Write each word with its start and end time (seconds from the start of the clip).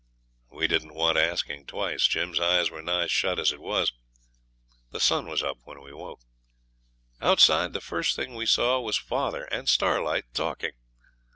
We 0.49 0.65
didn't 0.67 0.95
want 0.95 1.19
asking 1.19 1.67
twice, 1.67 2.07
Jim's 2.07 2.39
eyes 2.39 2.71
were 2.71 2.81
nigh 2.81 3.05
shut 3.05 3.37
as 3.37 3.51
it 3.51 3.61
was. 3.61 3.93
The 4.89 4.99
sun 4.99 5.27
was 5.27 5.43
up 5.43 5.57
when 5.65 5.79
we 5.83 5.93
woke. 5.93 6.21
Outside 7.21 7.73
the 7.73 7.81
first 7.81 8.15
thing 8.15 8.33
we 8.33 8.47
saw 8.47 8.79
was 8.79 8.97
father 8.97 9.43
and 9.51 9.69
Starlight 9.69 10.23
talking. 10.33 10.71